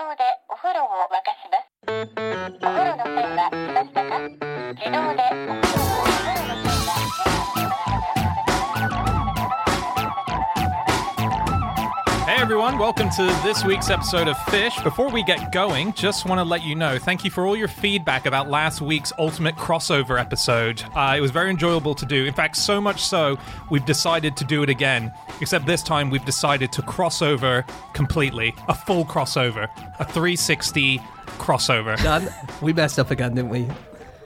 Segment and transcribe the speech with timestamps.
[0.00, 1.59] 動でお風呂を沸かします。
[12.70, 14.78] Everyone, welcome to this week's episode of Fish.
[14.82, 17.66] Before we get going, just want to let you know thank you for all your
[17.66, 20.80] feedback about last week's Ultimate Crossover episode.
[20.94, 22.26] Uh, it was very enjoyable to do.
[22.26, 23.36] In fact, so much so,
[23.72, 25.12] we've decided to do it again.
[25.40, 29.64] Except this time, we've decided to crossover completely a full crossover,
[29.98, 30.98] a 360
[31.38, 32.00] crossover.
[32.00, 32.32] Dan,
[32.62, 33.66] we messed up again, didn't we?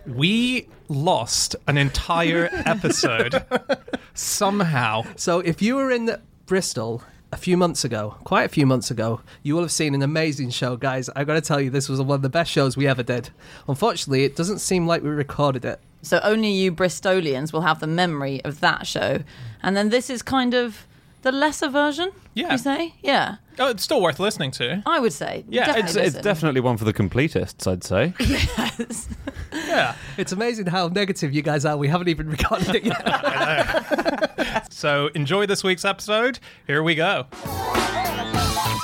[0.06, 3.42] We lost an entire episode
[4.14, 5.04] somehow.
[5.16, 7.02] So, if you were in Bristol
[7.34, 10.50] a few months ago, quite a few months ago, you will have seen an amazing
[10.50, 11.10] show, guys.
[11.16, 13.30] I got to tell you, this was one of the best shows we ever did.
[13.66, 15.80] Unfortunately, it doesn't seem like we recorded it.
[16.02, 19.24] So only you Bristolians will have the memory of that show.
[19.64, 20.86] And then this is kind of
[21.22, 22.52] the lesser version, Yeah.
[22.52, 22.94] you say?
[23.02, 23.36] Yeah.
[23.58, 24.82] Oh, it's still worth listening to.
[24.86, 25.44] I would say.
[25.48, 28.12] Yeah, definitely It's, it's definitely one for the completists, I'd say.
[28.20, 29.08] Yes.
[29.52, 29.94] Yeah.
[30.18, 31.76] It's amazing how negative you guys are.
[31.76, 34.30] We haven't even recorded it yet.
[34.70, 36.38] So enjoy this week's episode.
[36.66, 37.26] Here we go.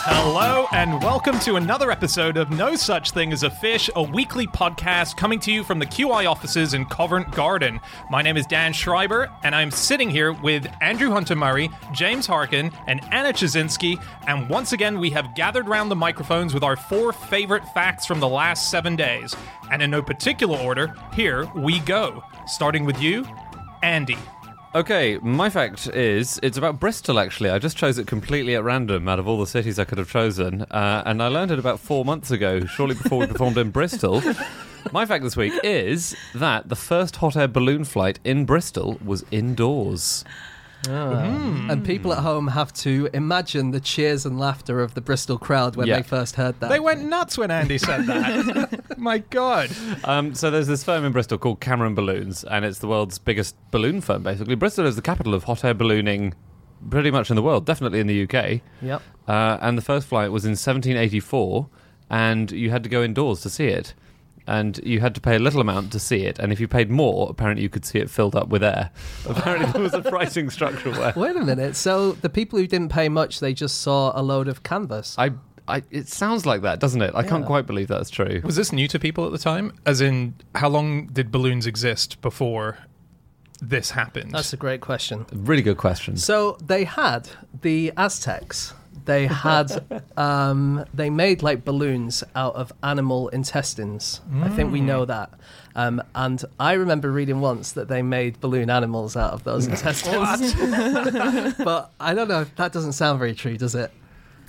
[0.02, 4.46] Hello, and welcome to another episode of No Such Thing as a Fish, a weekly
[4.46, 7.78] podcast coming to you from the QI offices in Covent Garden.
[8.10, 12.72] My name is Dan Schreiber, and I'm sitting here with Andrew Hunter Murray, James Harkin,
[12.86, 14.02] and Anna Ptaszynski.
[14.26, 18.20] And once again, we have gathered round the microphones with our four favorite facts from
[18.20, 19.36] the last seven days.
[19.70, 22.24] And in no particular order, here we go.
[22.46, 23.26] Starting with you,
[23.82, 24.16] Andy.
[24.72, 27.18] Okay, my fact is it's about Bristol.
[27.18, 29.98] Actually, I just chose it completely at random out of all the cities I could
[29.98, 33.58] have chosen, uh, and I learned it about four months ago, shortly before we performed
[33.58, 34.22] in Bristol.
[34.92, 39.24] My fact this week is that the first hot air balloon flight in Bristol was
[39.32, 40.24] indoors.
[40.88, 45.76] And people at home have to imagine the cheers and laughter of the Bristol crowd
[45.76, 45.96] when Yeah.
[45.96, 46.70] they first heard that.
[46.70, 48.84] They went nuts when Andy said that.
[48.98, 49.70] My God.
[50.04, 53.56] Um, so there's this firm in Bristol called Cameron Balloons, and it's the world's biggest
[53.70, 54.22] balloon firm.
[54.22, 56.34] Basically, Bristol is the capital of hot air ballooning,
[56.88, 58.60] pretty much in the world, definitely in the UK.
[58.82, 59.02] Yep.
[59.28, 61.68] Uh, and the first flight was in 1784,
[62.10, 63.94] and you had to go indoors to see it.
[64.50, 66.90] And you had to pay a little amount to see it, and if you paid
[66.90, 68.90] more, apparently you could see it filled up with air.
[69.28, 71.76] Apparently there was a pricing structure where Wait a minute.
[71.76, 75.14] So the people who didn't pay much, they just saw a load of canvas.
[75.16, 75.30] I,
[75.68, 77.12] I, it sounds like that, doesn't it?
[77.14, 78.40] I can't quite believe that's true.
[78.42, 79.72] Was this new to people at the time?
[79.86, 82.78] As in, how long did balloons exist before
[83.62, 84.32] this happened?
[84.32, 85.26] That's a great question.
[85.32, 86.16] Really good question.
[86.16, 87.28] So they had
[87.60, 88.74] the Aztecs.
[89.04, 94.20] They had, um, they made like balloons out of animal intestines.
[94.42, 95.30] I think we know that.
[95.74, 100.54] Um, and I remember reading once that they made balloon animals out of those intestines.
[101.64, 102.44] but I don't know.
[102.56, 103.90] That doesn't sound very true, does it?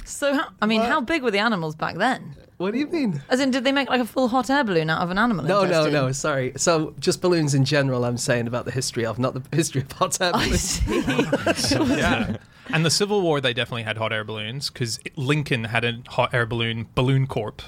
[0.03, 2.35] So, how, I mean, how big were the animals back then?
[2.57, 3.21] What do you mean?
[3.29, 5.45] As in, did they make like a full hot air balloon out of an animal?
[5.45, 5.93] No, no, intestine?
[5.93, 6.11] no.
[6.11, 6.53] Sorry.
[6.57, 8.03] So just balloons in general.
[8.05, 10.61] I'm saying about the history of, not the history of hot air I balloons.
[10.61, 11.77] see.
[11.97, 12.37] yeah.
[12.73, 16.33] And the Civil War, they definitely had hot air balloons because Lincoln had a hot
[16.33, 17.61] air balloon, balloon corp,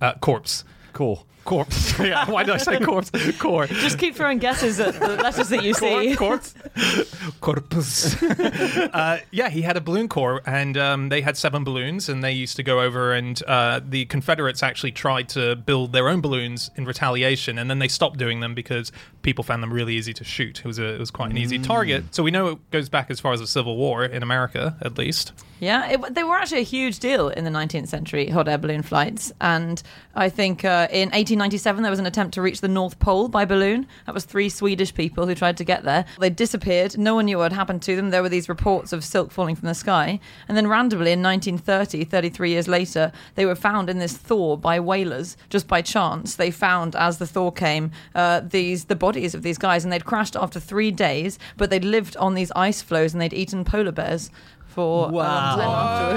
[0.00, 0.64] uh, corpse.
[0.92, 1.26] Cool.
[1.44, 1.96] Corpse.
[2.00, 3.10] yeah, why did I say corpse?
[3.38, 3.70] Corp.
[3.70, 6.16] Just keep throwing guesses at the letters that you see.
[6.16, 6.54] Corpse.
[7.40, 8.20] Corpus.
[8.22, 12.32] uh, yeah, he had a balloon corps, and um, they had seven balloons, and they
[12.32, 16.70] used to go over, and uh, the Confederates actually tried to build their own balloons
[16.74, 18.90] in retaliation, and then they stopped doing them because
[19.26, 20.60] people found them really easy to shoot.
[20.60, 22.14] It was a, it was quite an easy target.
[22.14, 24.96] So we know it goes back as far as the Civil War in America, at
[24.96, 25.32] least.
[25.58, 28.82] Yeah, it, they were actually a huge deal in the 19th century, hot air balloon
[28.82, 29.32] flights.
[29.40, 29.82] And
[30.14, 33.46] I think uh, in 1897 there was an attempt to reach the North Pole by
[33.46, 33.86] balloon.
[34.04, 36.04] That was three Swedish people who tried to get there.
[36.20, 36.98] They disappeared.
[36.98, 38.10] No one knew what had happened to them.
[38.10, 40.20] There were these reports of silk falling from the sky.
[40.46, 44.78] And then randomly in 1930, 33 years later, they were found in this thaw by
[44.78, 46.36] whalers just by chance.
[46.36, 50.04] They found as the thaw came uh, these the bodies of these guys, and they'd
[50.04, 53.92] crashed after three days, but they'd lived on these ice floes and they'd eaten polar
[53.92, 54.30] bears
[54.66, 55.54] for Wow,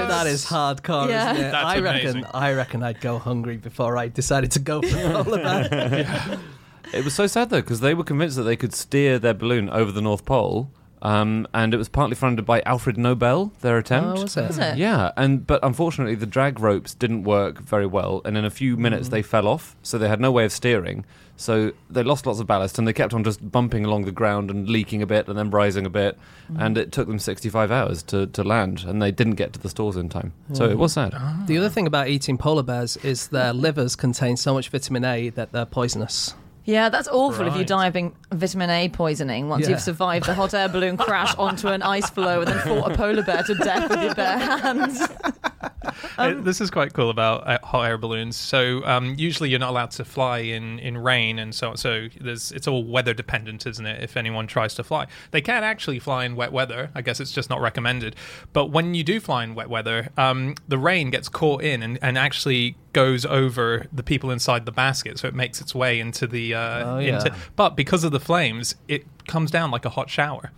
[0.02, 1.32] um, that is hardcore, Yeah.
[1.32, 1.52] isn't it?
[1.52, 2.10] That's I reckon.
[2.10, 2.26] amazing.
[2.34, 6.40] I reckon I'd go hungry before I decided to go for the polar bear.
[6.92, 9.70] It was so sad though because they were convinced that they could steer their balloon
[9.70, 13.52] over the North Pole, um, and it was partly funded by Alfred Nobel.
[13.62, 14.20] Their oh, attempt.
[14.20, 14.48] Oh, was it?
[14.48, 14.78] Was it?
[14.78, 18.78] Yeah, and but unfortunately the drag ropes didn't work very well, and in a few
[18.78, 19.12] minutes mm.
[19.12, 21.06] they fell off, so they had no way of steering.
[21.38, 24.52] So they lost lots of ballast, and they kept on just bumping along the ground
[24.52, 26.18] and leaking a bit, and then rising a bit,
[26.52, 26.58] mm.
[26.60, 29.70] and it took them 65 hours to, to land, and they didn't get to the
[29.70, 30.34] stores in time.
[30.52, 30.80] So it mm.
[30.80, 31.16] was sad.
[31.48, 35.30] The other thing about eating polar bears is their livers contain so much vitamin A
[35.30, 36.34] that they're poisonous.
[36.70, 37.68] Yeah, that's awful if you Right.
[37.68, 39.72] die of vitamin A poisoning once Yeah.
[39.72, 42.96] you've survived the hot air balloon crash onto an ice floe and then fought a
[42.96, 45.02] polar bear to death with your bare hands.
[46.18, 48.36] Uh, this is quite cool about uh, hot air balloons.
[48.36, 51.78] So um, usually you're not allowed to fly in, in rain and so on.
[51.78, 54.04] So there's it's all weather dependent, isn't it?
[54.04, 56.92] If anyone tries to fly, they can actually fly in wet weather.
[56.94, 58.16] I guess it's just not recommended.
[58.54, 61.98] But when you do fly in wet weather, um, the rain gets caught in and,
[62.02, 66.28] and actually goes over the people inside the basket, so it makes its way into
[66.28, 66.54] the.
[66.56, 67.18] Uh, Oh, yeah.
[67.18, 70.52] into, but because of the flames, it comes down like a hot shower.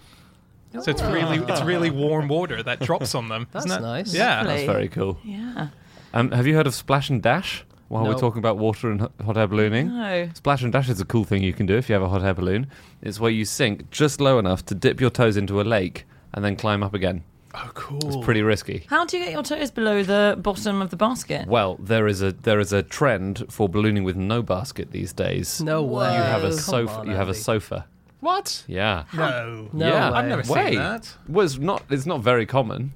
[0.80, 3.48] So it's really it's really warm water that drops on them.
[3.52, 4.14] That's Isn't that- nice.
[4.14, 4.44] Yeah.
[4.44, 5.18] That's very cool.
[5.24, 5.68] Yeah.
[6.14, 7.66] Um, have you heard of Splash and Dash?
[7.90, 10.30] While we're talking about water and hot- hot air ballooning, No.
[10.34, 12.24] Splash and Dash is a cool thing you can do if you have a hot
[12.24, 12.68] air balloon.
[13.02, 16.46] It's where you sink just low enough to dip your toes into a lake and
[16.46, 17.26] then climb up again.
[17.54, 18.00] Oh, cool.
[18.06, 18.86] It's pretty risky.
[18.88, 21.48] How do you get your toes below the bottom of the basket?
[21.48, 25.62] Well, there is a there is a trend for ballooning with no basket these days.
[25.62, 26.16] No way.
[26.16, 26.94] You have a Come sofa.
[27.00, 27.40] on, you have a Andy.
[27.40, 27.86] sofa.
[28.22, 28.64] What?
[28.68, 29.04] Yeah.
[29.14, 29.70] No.
[29.74, 30.18] No yeah, way.
[30.18, 30.70] I've never Wait.
[30.70, 31.14] seen that.
[31.28, 31.84] Well, not.
[31.90, 32.94] It's not very common.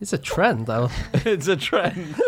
[0.00, 0.88] It's a trend, though.
[1.14, 2.20] it's a trend.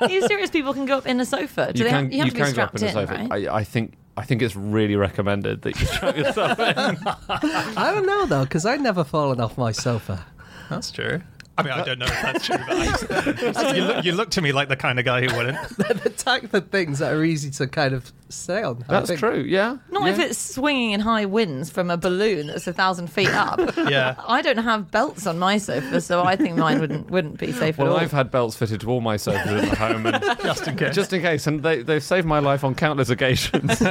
[0.00, 0.50] Are you serious?
[0.50, 1.72] People can go up in a sofa.
[1.72, 2.92] Do you they can have, you have to be can go up strapped in a
[2.92, 3.14] sofa.
[3.14, 3.48] right?
[3.48, 6.66] I, I think I think it's really recommended that you strap yourself in.
[7.28, 10.26] I don't know, though, because I've never fallen off my sofa.
[10.70, 11.20] That's true.
[11.58, 14.40] I mean, I don't know if that's true, but I, you, look, you look to
[14.40, 15.58] me like the kind of guy who wouldn't.
[15.78, 18.84] Attack the type of things that are easy to kind of stay on.
[18.88, 19.20] I That's think.
[19.20, 19.40] true.
[19.46, 19.76] Yeah.
[19.90, 20.12] Not yeah.
[20.12, 23.58] if it's swinging in high winds from a balloon that's a thousand feet up.
[23.90, 24.14] Yeah.
[24.26, 27.76] I don't have belts on my sofa, so I think mine wouldn't wouldn't be safe
[27.78, 27.98] Well, at all.
[27.98, 30.94] I've had belts fitted to all my sofas in the home, and Just in case.
[30.94, 33.82] just in case, and they they've saved my life on countless occasions.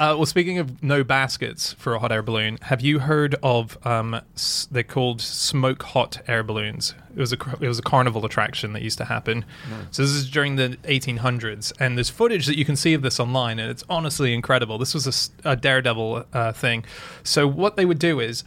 [0.00, 3.76] Uh, well, speaking of no baskets for a hot air balloon, have you heard of?
[3.86, 6.94] Um, s- they're called smoke hot air balloons.
[7.14, 9.44] It was a it was a carnival attraction that used to happen.
[9.90, 13.18] So this is during the 1800s, and there's footage that you can see of this
[13.18, 14.78] online, and it's honestly incredible.
[14.78, 16.84] This was a daredevil uh, thing.
[17.22, 18.44] So what they would do is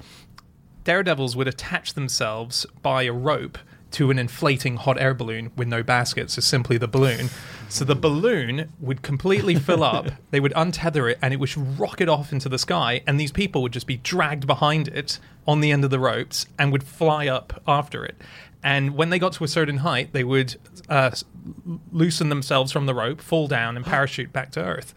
[0.83, 3.57] daredevils would attach themselves by a rope
[3.93, 7.29] to an inflating hot air balloon with no baskets, so simply the balloon.
[7.69, 12.09] So the balloon would completely fill up, they would untether it, and it would rocket
[12.09, 15.71] off into the sky, and these people would just be dragged behind it on the
[15.71, 18.15] end of the ropes and would fly up after it.
[18.63, 20.55] And when they got to a certain height, they would
[20.89, 21.11] uh,
[21.91, 24.93] loosen themselves from the rope, fall down, and parachute back to Earth.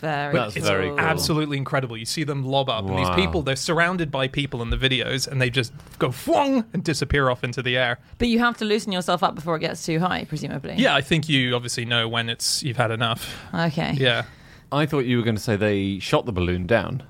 [0.00, 0.62] Very That's cool.
[0.62, 1.00] very cool.
[1.00, 1.96] Absolutely incredible.
[1.96, 5.26] You see them lob up, and these people, they're surrounded by people in the videos,
[5.26, 7.98] and they just go fwong and disappear off into the air.
[8.18, 10.74] But you have to loosen yourself up before it gets too high, presumably.
[10.76, 13.42] Yeah, I think you obviously know when it's you've had enough.
[13.54, 13.92] Okay.
[13.94, 14.24] Yeah.
[14.70, 17.02] I thought you were going to say they shot the balloon down.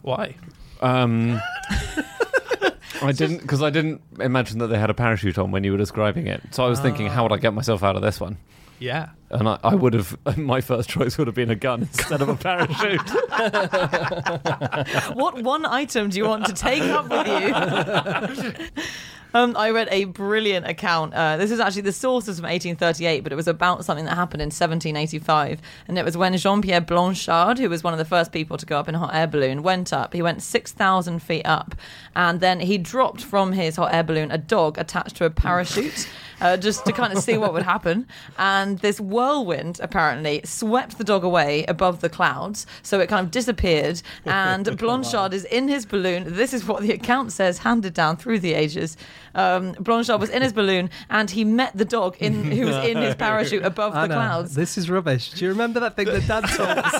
[0.00, 0.36] Why?
[0.80, 1.40] Um,
[3.02, 5.78] I didn't because I didn't imagine that they had a parachute on when you were
[5.78, 6.42] describing it.
[6.50, 8.36] So I was thinking, how would I get myself out of this one?
[8.80, 9.08] Yeah.
[9.30, 10.16] And I, I would have.
[10.38, 13.00] My first choice would have been a gun instead of a parachute.
[15.16, 17.52] What one item do you want to take up with you?
[19.34, 21.12] Um, I read a brilliant account.
[21.12, 24.40] Uh, this is actually the source from 1838, but it was about something that happened
[24.40, 28.56] in 1785, and it was when Jean-Pierre Blanchard, who was one of the first people
[28.56, 30.14] to go up in a hot air balloon, went up.
[30.14, 31.74] He went 6,000 feet up,
[32.16, 36.08] and then he dropped from his hot air balloon a dog attached to a parachute.
[36.40, 38.06] Uh, just to kind of see what would happen.
[38.38, 42.66] And this whirlwind apparently swept the dog away above the clouds.
[42.82, 44.02] So it kind of disappeared.
[44.26, 46.24] And Blanchard is in his balloon.
[46.26, 48.96] This is what the account says, handed down through the ages.
[49.34, 52.98] Um, Blanchard was in his balloon and he met the dog in, who was in
[52.98, 54.54] his parachute above the clouds.
[54.54, 55.30] This is rubbish.
[55.32, 56.94] Do you remember that thing that Dad told us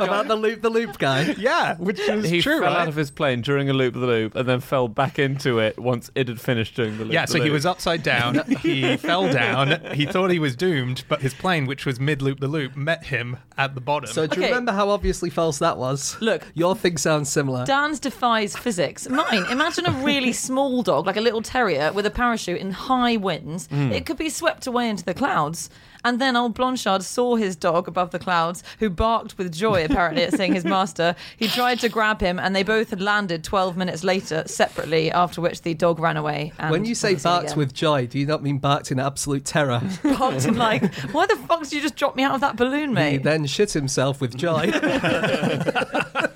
[0.00, 1.34] about the loop the loop guy?
[1.38, 2.82] Yeah, which is he true, fell right?
[2.82, 5.78] out of his plane during a loop the loop and then fell back into it
[5.78, 7.12] once it had finished doing the loop.
[7.12, 8.37] yeah, so he was upside down.
[8.62, 9.80] he fell down.
[9.94, 13.04] He thought he was doomed, but his plane, which was mid loop the loop, met
[13.04, 14.10] him at the bottom.
[14.12, 14.52] So do you Okay.
[14.52, 16.16] remember how obviously false that was?
[16.20, 16.42] Look.
[16.54, 17.64] your thing sounds similar.
[17.64, 19.08] Dan's defies physics.
[19.08, 23.16] Mine, imagine a really small dog, like a little terrier, with a parachute in high
[23.16, 23.66] winds.
[23.68, 23.92] Hmm.
[23.92, 25.70] It could be swept away into the clouds.
[26.08, 30.22] And then old Blanchard saw his dog above the clouds, who barked with joy, apparently,
[30.22, 31.14] at seeing his master.
[31.36, 35.42] He tried to grab him, and they both had landed 12 minutes later, separately, after
[35.42, 36.54] which the dog ran away.
[36.58, 39.82] And when you say barked with joy, do you not mean barked in absolute terror?
[40.02, 42.94] barked in like, why the fuck did you just drop me out of that balloon,
[42.94, 43.12] mate?
[43.12, 44.70] he then shit himself with joy.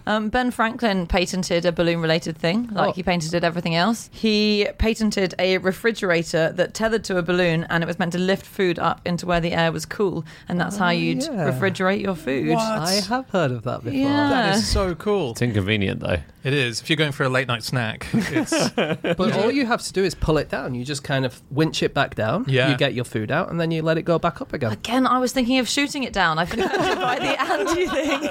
[0.06, 2.92] Um, ben Franklin patented a balloon related thing, like Oh.
[2.92, 4.10] he patented everything else.
[4.12, 8.46] He patented a refrigerator that tethered to a balloon and it was meant to lift
[8.46, 10.26] food up into where the air was cool.
[10.50, 11.50] And that's how you'd yeah.
[11.50, 12.50] refrigerate your food.
[12.50, 12.60] What?
[12.60, 13.98] I have heard of that before.
[13.98, 14.30] Yeah.
[14.30, 15.32] that is so cool.
[15.32, 16.18] It's inconvenient though.
[16.44, 16.82] It is.
[16.82, 20.04] If you're going for a late night snack, it's But all you have to do
[20.04, 20.76] is pull it down.
[20.76, 22.44] You just kind of winch it back down.
[22.50, 22.70] Yeah.
[22.70, 24.74] You get your food out, and then you let it go back up again.
[24.74, 26.38] Again, I was thinking of shooting it down.
[26.40, 28.30] I've been affected by the anti thing.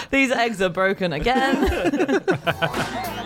[0.09, 2.23] These eggs are broken again.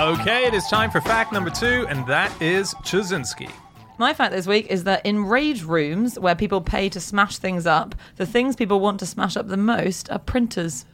[0.00, 3.50] Okay, it is time for fact number two, and that is Ptaszynski.
[3.98, 7.66] My fact this week is that in rage rooms where people pay to smash things
[7.66, 10.86] up, the things people want to smash up the most are printers.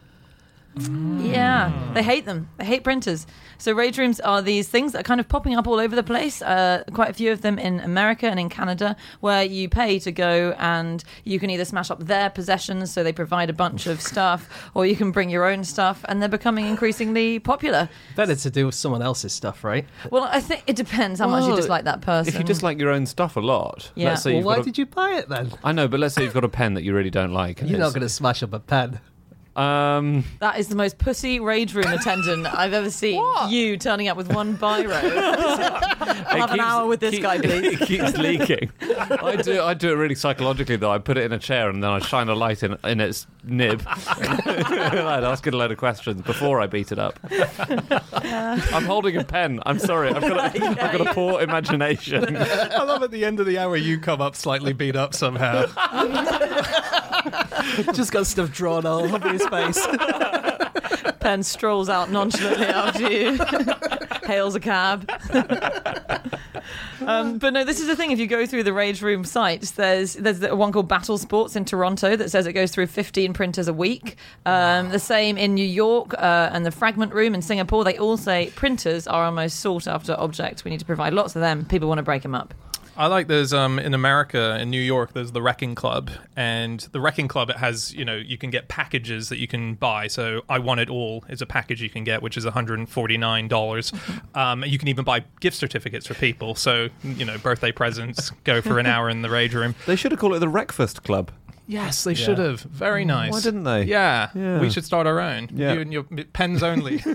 [0.79, 2.49] Yeah, they hate them.
[2.59, 3.27] They hate printers.
[3.59, 6.03] So rage rooms are these things that are kind of popping up all over the
[6.03, 6.43] place.
[6.43, 10.13] Uh, quite a few of them in America and in Canada, where you pay to
[10.13, 14.01] go and you can either smash up their possessions, so they provide a bunch of
[14.13, 17.89] stuff, or you can bring your own stuff, and they're becoming increasingly popular.
[18.15, 19.87] Better to do with someone else's stuff, right?
[20.11, 22.35] Well, I think it depends how much you Well, dislike that person.
[22.35, 24.11] If you dislike your own stuff a lot, Yeah.
[24.11, 25.53] let's say Well, you've why got a, did you buy it then?
[25.65, 27.63] I know, but let's say you've got a pen that you really don't like.
[27.63, 29.01] and You're not it's- going to smash up a pen.
[29.57, 33.23] Um, That is the most pussy rage room attendant I've ever seen.
[33.49, 34.93] You turning up with one biro.
[36.29, 37.81] I'll have an hour with this guy, please.
[37.81, 38.71] It keeps leaking.
[38.83, 39.63] I do.
[39.63, 40.91] I do it really psychologically though.
[40.91, 43.27] I put it in a chair and then I shine a light in in its
[43.45, 43.83] nib.
[43.89, 47.19] I'd ask it a load of questions before I beat it up.
[47.33, 49.61] I'm holding a pen.
[49.65, 50.11] I'm sorry.
[50.11, 52.37] I've got a, I've got a poor imagination.
[52.37, 55.65] I love at the end of the hour you come up slightly beat up somehow.
[57.95, 59.87] Just got stuff drawn all over his face.
[61.21, 63.39] Penn strolls out nonchalantly after you,
[64.27, 65.11] hails a cab.
[67.07, 68.13] um, but no, this is the thing.
[68.13, 71.57] If you go through the Rage Room sites, there's there's the one called Battle Sports
[71.57, 74.17] in Toronto that says it goes through 15 printers a week.
[74.45, 77.83] Um, the same in New York uh, and the Fragment Room in Singapore.
[77.83, 80.65] They all say printers are our most sought after object.
[80.65, 81.65] We need to provide lots of them.
[81.65, 82.55] People want to break them up.
[82.99, 87.01] I like there's um in America in New York there's the Wrecking Club and the
[87.01, 90.07] Wrecking Club it has you know you can get packages that you can buy.
[90.07, 93.93] So I want it all is a package you can get which is 149 dollars.
[94.35, 96.55] Um you can even buy gift certificates for people.
[96.55, 99.75] So you know birthday presents go for an hour in the rage room.
[99.87, 101.31] They should have called it the Breakfast Club.
[101.67, 103.85] Yes they should have very nice Why didn't they?
[103.85, 104.61] yeah, Yeah.
[104.61, 105.73] we should start our own Yeah.
[105.75, 107.03] you and your pens only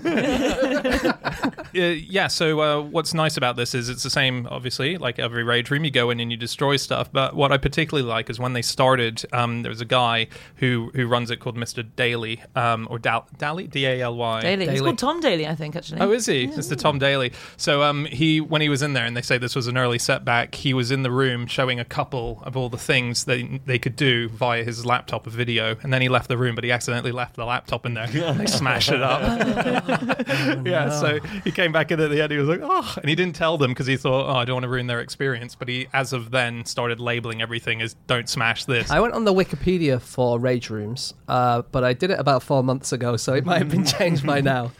[1.74, 5.42] Uh, yeah, so uh, what's nice about this is it's the same, obviously, like every
[5.42, 5.86] rage room.
[5.86, 7.10] You go in and you destroy stuff.
[7.10, 10.90] But what I particularly like is when they started, um, there was a guy who
[10.94, 11.82] who runs it called Mr.
[11.96, 14.42] Daly, um, or Dal- Daly, D A L Y.
[14.42, 14.64] Daily.
[14.66, 14.84] It's Daily.
[14.84, 16.02] called Tom Daly, I think, actually.
[16.02, 16.46] Oh, is he?
[16.48, 16.76] Mr.
[16.76, 17.32] Tom Daly.
[17.56, 19.98] So um, he, when he was in there, and they say this was an early
[19.98, 23.78] setback, he was in the room showing a couple of all the things that they
[23.78, 26.72] could do via his laptop of video, and then he left the room, but he
[26.72, 28.08] accidentally left the laptop in there.
[28.34, 29.22] they smashed it up.
[30.66, 30.90] yeah.
[30.90, 32.32] So he came back in at the end.
[32.32, 34.56] He was like, oh, and he didn't tell them because he thought, oh, I don't
[34.56, 35.54] want to ruin their experience.
[35.54, 39.24] But he, as of then, started labeling everything as "Don't smash this." I went on
[39.24, 43.34] the Wikipedia for rage rooms, uh, but I did it about four months ago, so
[43.34, 44.72] it might have been changed by now.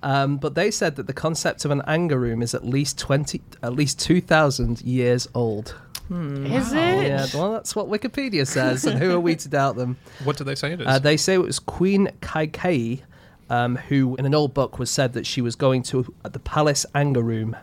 [0.00, 3.40] Um, but they said that the concept of an anger room is at least twenty,
[3.64, 5.74] at least two thousand years old.
[6.10, 7.06] Is it?
[7.06, 9.98] Yeah, well, that's what Wikipedia says, and who are we to doubt them?
[10.24, 10.86] what did they say it is?
[10.86, 13.02] Uh, they say it was Queen Kaikeyi,
[13.50, 16.86] um, who in an old book was said that she was going to the palace
[16.94, 17.56] anger room.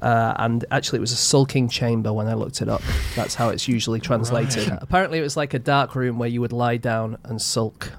[0.00, 2.80] Uh, and actually, it was a sulking chamber when I looked it up.
[3.14, 4.70] That's how it's usually translated.
[4.80, 7.92] Apparently, it was like a dark room where you would lie down and sulk.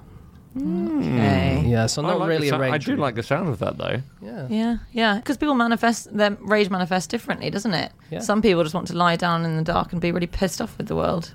[0.58, 1.64] Okay.
[1.66, 3.50] Yeah, so I not like really the a sou- rage I do like the sound
[3.50, 4.02] of that though.
[4.22, 4.48] Yeah.
[4.50, 7.92] Yeah, yeah, because people manifest their rage manifests differently, doesn't it?
[8.10, 8.20] Yeah.
[8.20, 10.78] Some people just want to lie down in the dark and be really pissed off
[10.78, 11.34] with the world.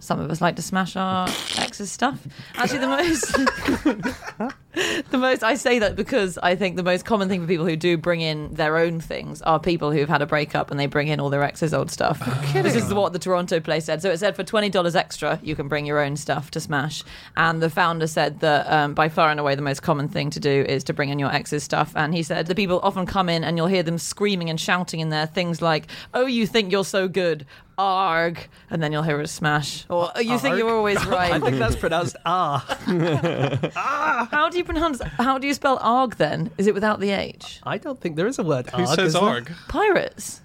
[0.00, 2.26] Some of us like to smash our ex's stuff.
[2.56, 4.52] Actually, the most,
[5.10, 7.76] the most I say that because I think the most common thing for people who
[7.76, 11.08] do bring in their own things are people who've had a breakup and they bring
[11.08, 12.18] in all their ex's old stuff.
[12.52, 14.00] This is what the Toronto place said.
[14.00, 17.04] So it said for twenty dollars extra, you can bring your own stuff to smash.
[17.36, 20.40] And the founder said that um, by far and away the most common thing to
[20.40, 21.92] do is to bring in your ex's stuff.
[21.94, 25.00] And he said the people often come in and you'll hear them screaming and shouting
[25.00, 27.44] in there things like, "Oh, you think you're so good."
[27.78, 31.32] Arg, and then you'll hear a smash, or "Oh, you think you're always right.
[31.32, 32.64] I think that's pronounced ah.
[33.76, 34.28] ah.
[34.30, 35.00] how do you pronounce?
[35.18, 36.16] How do you spell arg?
[36.16, 37.60] Then is it without the h?
[37.64, 38.68] I don't think there is a word.
[38.70, 39.22] Who arg, says is there?
[39.22, 39.50] arg?
[39.68, 40.41] Pirates.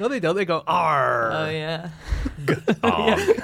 [0.00, 0.34] No, they don't.
[0.34, 1.30] They go ar.
[1.30, 1.90] Oh yeah.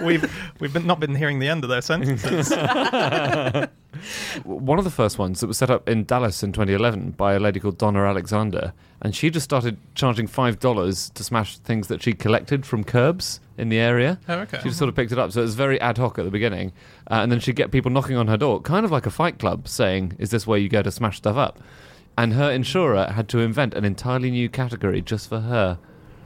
[0.02, 0.24] we've
[0.58, 2.50] we've been, not been hearing the end of their sentences.
[4.44, 7.38] One of the first ones that was set up in Dallas in 2011 by a
[7.40, 8.72] lady called Donna Alexander,
[9.02, 13.38] and she just started charging five dollars to smash things that she collected from curbs
[13.58, 14.18] in the area.
[14.26, 14.56] Oh, okay.
[14.58, 16.30] She just sort of picked it up, so it was very ad hoc at the
[16.30, 16.72] beginning,
[17.10, 19.38] uh, and then she'd get people knocking on her door, kind of like a fight
[19.38, 21.58] club, saying, "Is this where you go to smash stuff up?"
[22.16, 25.78] And her insurer had to invent an entirely new category just for her.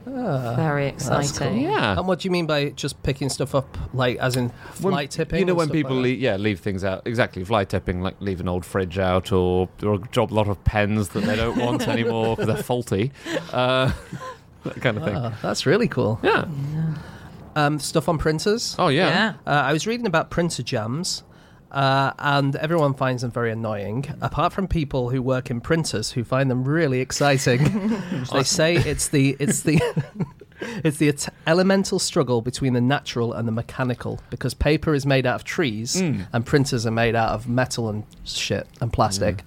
[0.07, 1.61] Very exciting.
[1.61, 1.99] Yeah.
[1.99, 4.49] And what do you mean by just picking stuff up, like as in
[4.81, 5.41] When- fly tipping?
[5.41, 8.01] You know and when stuff people like leave, yeah leave things out exactly fly tipping
[8.01, 11.37] like leave an old fridge out or or drop a lot of pens that they
[11.37, 13.13] don't want anymore because they're faulty,
[13.53, 13.93] uh,
[14.65, 15.17] that kind of thing.
[15.17, 16.19] Ah, that's really cool.
[16.23, 16.47] Yeah.
[17.57, 18.77] Um, stuff on printers.
[18.79, 19.09] Oh yeah.
[19.09, 19.35] Yeah.
[19.47, 21.25] Uh, I was reading about printer jams,
[21.71, 26.25] Uh, and everyone finds them very annoying, apart from people who work in printers who
[26.25, 27.63] find them really exciting.
[28.33, 29.81] they say it's the it's the
[30.85, 35.27] it's the at- elemental struggle between the natural and the mechanical because paper is made
[35.27, 36.27] out of trees Mm.
[36.33, 39.43] and printers are made out of metal and shit and plastic.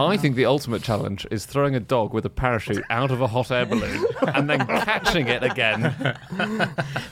[0.00, 3.28] I think the ultimate challenge is throwing a dog with a parachute out of a
[3.28, 4.04] hot air balloon
[4.34, 5.94] and then catching it again.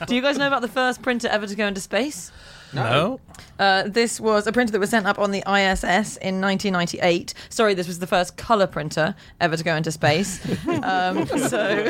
[0.05, 2.29] Do you guys know about the first printer ever to go into space?
[2.73, 3.19] No.
[3.59, 7.33] Uh, this was a printer that was sent up on the ISS in 1998.
[7.49, 10.39] Sorry, this was the first color printer ever to go into space.
[10.83, 11.85] um, so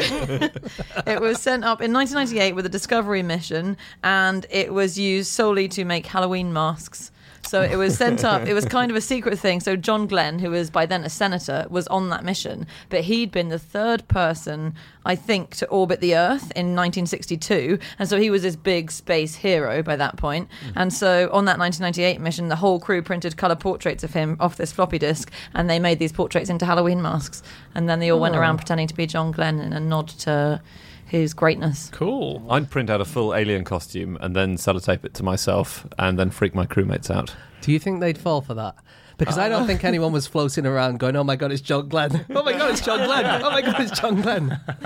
[1.08, 5.68] it was sent up in 1998 with a Discovery mission, and it was used solely
[5.70, 7.12] to make Halloween masks.
[7.48, 8.46] So it was sent up.
[8.48, 9.60] It was kind of a secret thing.
[9.60, 13.32] So John Glenn, who was by then a senator, was on that mission, but he'd
[13.32, 14.76] been the third person,
[15.06, 19.36] I think, to orbit the Earth in 1962, and so he was this big space
[19.36, 20.50] hero by that point.
[20.68, 20.74] Mm.
[20.76, 24.58] And so on that 1998 mission, the whole crew printed color portraits of him off
[24.58, 27.42] this floppy disk, and they made these portraits into Halloween masks.
[27.74, 28.40] And then they all went Oh.
[28.40, 30.62] around pretending to be John Glenn in a nod to
[31.08, 31.90] his greatness.
[31.94, 32.46] Cool.
[32.50, 36.30] I'd print out a full alien costume and then sellotape it to myself and then
[36.30, 37.34] freak my crewmates out.
[37.62, 38.76] Do you think they'd fall for that?
[39.18, 42.24] Because I don't think anyone was floating around going, "Oh my god, it's John Glenn!
[42.36, 43.42] Oh my god, it's John Glenn!
[43.42, 44.60] Oh my god, it's John Glenn!"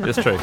[0.00, 0.38] It's true.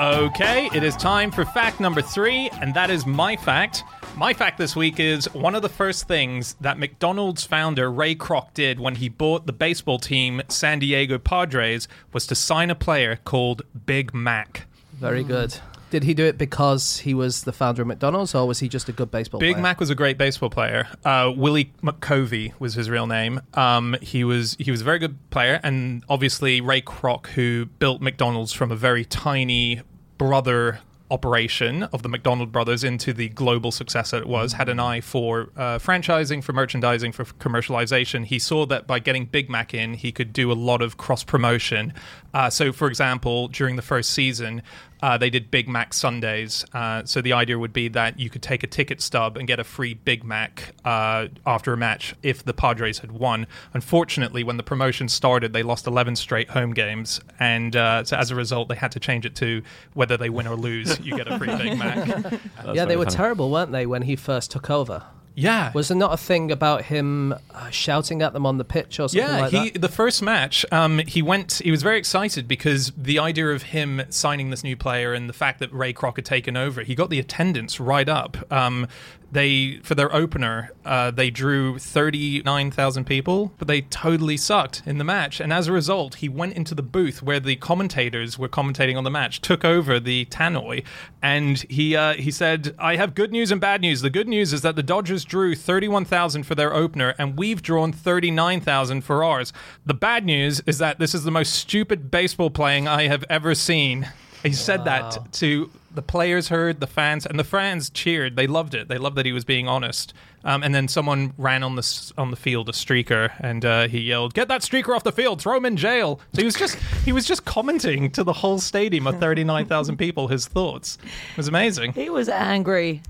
[0.00, 3.82] Okay, it is time for fact number three, and that is my fact.
[4.18, 8.52] My fact this week is one of the first things that McDonald's founder Ray Kroc
[8.52, 13.20] did when he bought the baseball team San Diego Padres was to sign a player
[13.24, 14.66] called Big Mac.
[14.94, 15.60] Very good.
[15.90, 18.88] Did he do it because he was the founder of McDonald's, or was he just
[18.88, 19.50] a good baseball player?
[19.50, 19.62] Big player?
[19.62, 20.88] Mac was a great baseball player.
[21.04, 23.40] Uh, Willie McCovey was his real name.
[23.54, 28.02] Um, he was he was a very good player, and obviously Ray Kroc, who built
[28.02, 29.82] McDonald's from a very tiny
[30.18, 34.78] brother operation of the McDonald brothers into the global success that it was, had an
[34.78, 38.24] eye for uh, franchising, for merchandising, for commercialization.
[38.24, 41.24] He saw that by getting Big Mac in, he could do a lot of cross
[41.24, 41.94] promotion.
[42.34, 44.62] Uh, so, for example, during the first season,
[45.02, 46.64] uh, they did Big Mac Sundays.
[46.72, 49.60] Uh, so the idea would be that you could take a ticket stub and get
[49.60, 53.46] a free Big Mac uh, after a match if the Padres had won.
[53.74, 58.30] Unfortunately, when the promotion started, they lost 11 straight home games, and uh, so as
[58.30, 59.62] a result, they had to change it to
[59.94, 62.32] whether they win or lose, you get a free Big Mac.
[62.74, 63.16] Yeah, they were funny.
[63.16, 65.04] terrible, weren't they, when he first took over?
[65.38, 65.70] Yeah.
[65.72, 69.08] Was there not a thing about him uh, shouting at them on the pitch or
[69.08, 69.80] something Yeah, like he that?
[69.80, 71.60] the first match, um, he went.
[71.64, 75.32] He was very excited because the idea of him signing this new player and the
[75.32, 78.36] fact that Ray Kroc had taken over, he got the attendance right up.
[78.52, 78.88] Um,
[79.30, 84.82] they for their opener, uh, they drew thirty nine thousand people, but they totally sucked
[84.86, 85.40] in the match.
[85.40, 89.04] And as a result, he went into the booth where the commentators were commentating on
[89.04, 90.84] the match, took over the tannoy,
[91.22, 94.00] and he uh, he said, "I have good news and bad news.
[94.00, 97.36] The good news is that the Dodgers drew thirty one thousand for their opener, and
[97.38, 99.52] we've drawn thirty nine thousand for ours.
[99.84, 103.54] The bad news is that this is the most stupid baseball playing I have ever
[103.54, 104.08] seen."
[104.42, 108.36] He said that to the players heard, the fans, and the fans cheered.
[108.36, 108.86] They loved it.
[108.86, 110.14] They loved that he was being honest.
[110.44, 113.98] Um, and then someone ran on the on the field, a streaker, and uh, he
[113.98, 115.42] yelled, "Get that streaker off the field!
[115.42, 118.60] Throw him in jail!" So he was just he was just commenting to the whole
[118.60, 120.98] stadium of thirty nine thousand people his thoughts.
[121.32, 121.94] It was amazing.
[121.94, 123.02] He was angry.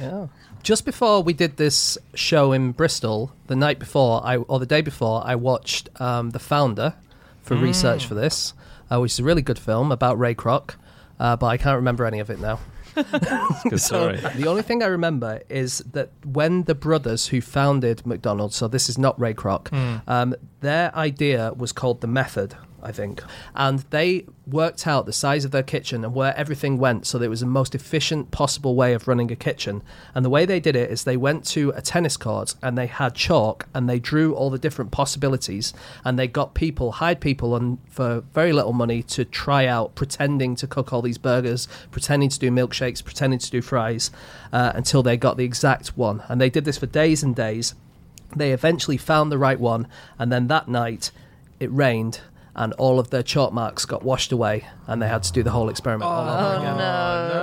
[0.00, 0.28] Yeah.
[0.62, 4.82] Just before we did this show in Bristol, the night before, I or the day
[4.82, 6.94] before, I watched um, The Founder
[7.42, 8.54] for research for this,
[8.88, 10.76] uh, which is a really good film about Ray Kroc,
[11.20, 12.58] uh, but I can't remember any of it now.
[12.96, 14.16] Good story.
[14.34, 18.88] The only thing I remember is that when the brothers who founded McDonald's, so this
[18.88, 19.72] is not Ray Kroc,
[20.08, 23.22] um, their idea was called the method, I think,
[23.54, 27.24] and they worked out the size of their kitchen and where everything went, so that
[27.24, 29.82] it was the most efficient possible way of running a kitchen.
[30.14, 32.86] And the way they did it is they went to a tennis court and they
[32.86, 35.72] had chalk and they drew all the different possibilities
[36.04, 40.56] and they got people, hired people on for very little money to try out pretending
[40.56, 44.10] to cook all these burgers, pretending to do milkshakes, pretending to do fries,
[44.52, 46.22] uh, until they got the exact one.
[46.28, 47.74] And they did this for days and days.
[48.34, 49.88] They eventually found the right one,
[50.18, 51.10] and then that night
[51.58, 52.20] it rained.
[52.60, 55.50] And all of their chalk marks got washed away, and they had to do the
[55.50, 56.76] whole experiment all over again.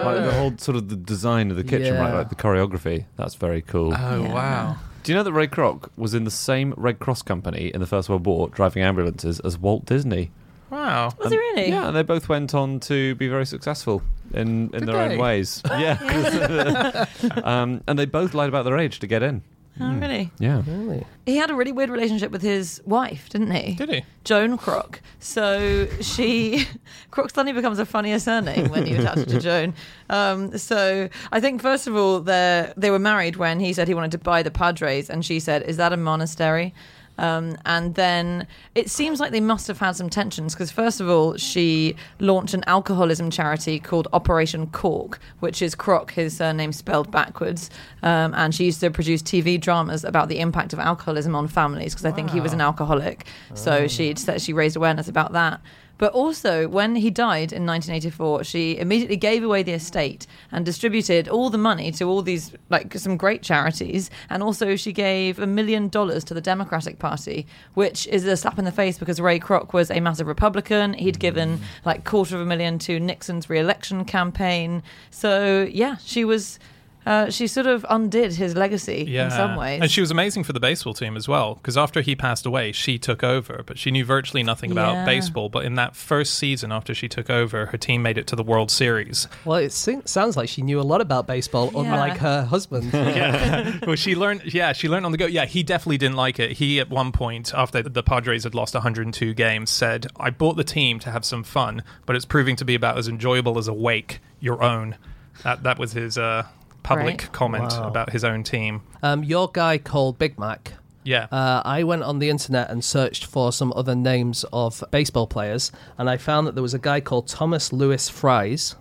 [0.05, 2.13] Like the whole sort of the design of the kitchen, right?
[2.13, 3.05] Like the choreography.
[3.15, 3.95] That's very cool.
[3.97, 4.77] Oh wow!
[5.01, 7.87] Do you know that Ray Kroc was in the same Red Cross company in the
[7.87, 10.29] First World War, driving ambulances as Walt Disney?
[10.69, 11.11] Wow!
[11.17, 11.69] Was he really?
[11.69, 14.03] Yeah, and they both went on to be very successful
[14.35, 15.15] in, in Did their they?
[15.15, 15.63] own ways.
[15.71, 17.05] Yeah.
[17.43, 19.41] um, and they both lied about their age to get in.
[19.79, 20.31] Oh, really?
[20.39, 20.63] Yeah.
[20.65, 21.05] Really?
[21.25, 23.75] He had a really weird relationship with his wife, didn't he?
[23.75, 24.05] Did he?
[24.23, 24.99] Joan Kroc.
[25.19, 26.65] So she,
[27.11, 29.73] Kroc suddenly becomes a funnier surname when you attach it to Joan.
[30.09, 33.93] Um, so I think first of all, they they were married when he said he
[33.93, 36.73] wanted to buy the Padres, and she said, "Is that a monastery?"
[37.17, 41.09] Um, and then it seems like they must have had some tensions because, first of
[41.09, 47.11] all, she launched an alcoholism charity called Operation Cork, which is Kroc, his surname spelled
[47.11, 47.69] backwards.
[48.03, 51.93] Um, and she used to produce TV dramas about the impact of alcoholism on families
[51.93, 53.25] because I think he was an alcoholic.
[53.55, 55.61] So she she raised awareness about that.
[55.97, 61.27] But also, when he died in 1984, she immediately gave away the estate and distributed
[61.27, 64.09] all the money to all these, like, some great charities.
[64.29, 68.59] And also, she gave a million dollars to the Democratic Party, which is a slap
[68.59, 70.93] in the face because Ray Kroc was a massive Republican.
[70.93, 71.61] He'd given, mm.
[71.85, 74.83] like, quarter of a million to Nixon's re election campaign.
[75.09, 76.59] So, yeah, she was.
[77.07, 79.25] Uh, she sort of undid his legacy Yeah.
[79.25, 79.81] in some ways.
[79.81, 82.71] And she was amazing for the baseball team as well, because after he passed away,
[82.73, 85.05] she took over, but she knew virtually nothing about Yeah.
[85.05, 85.47] baseball.
[85.49, 88.43] But in that first season after she took over, her team made it to the
[88.43, 89.27] World Series.
[89.45, 91.79] Well, it se- sounds like she knew a lot about baseball, Yeah.
[91.81, 92.91] unlike her husband.
[92.93, 93.77] Yeah.
[93.87, 94.53] well, she learned.
[94.53, 95.27] Yeah, she learned on the go.
[95.27, 96.53] Yeah, he definitely didn't like it.
[96.57, 100.63] He at one point, after the Padres had lost 102 games, said, "I bought the
[100.65, 103.73] team to have some fun, but it's proving to be about as enjoyable as a
[103.73, 104.95] wake your own."
[105.43, 106.43] That that was his uh,
[106.87, 107.31] public Right.
[107.31, 107.87] comment Wow.
[107.87, 108.81] about his own team.
[109.03, 110.73] Um, your guy called Big Mac.
[111.03, 111.27] Yeah.
[111.31, 115.71] Uh, I went on the internet and searched for some other names of baseball players,
[115.97, 118.75] and I found that there was a guy called Thomas Lewis Fries